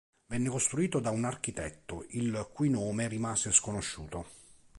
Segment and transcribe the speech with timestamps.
[0.25, 4.25] Venne costruito da un architetto il cui nome rimase sconosciuto.